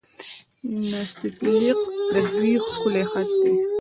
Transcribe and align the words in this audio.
نستعلیق 0.89 1.79
د 2.13 2.15
دوی 2.33 2.53
ښکلی 2.67 3.03
خط 3.11 3.29
دی. 3.41 3.53